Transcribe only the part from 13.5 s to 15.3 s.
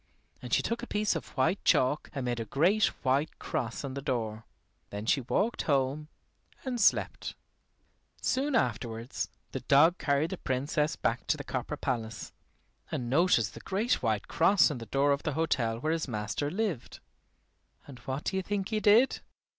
the great white cross on the door of